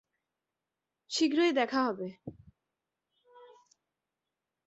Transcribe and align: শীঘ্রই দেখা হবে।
শীঘ্রই 1.11 1.51
দেখা 1.51 1.79
হবে। 1.83 2.07